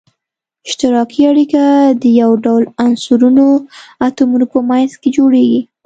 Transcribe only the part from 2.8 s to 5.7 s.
عنصرونو اتومونو په منځ کې جوړیږی.